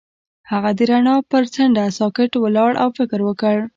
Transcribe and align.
هغه 0.51 0.69
د 0.77 0.79
رڼا 0.89 1.15
پر 1.31 1.43
څنډه 1.53 1.85
ساکت 1.99 2.31
ولاړ 2.37 2.71
او 2.83 2.89
فکر 2.97 3.19
وکړ. 3.27 3.55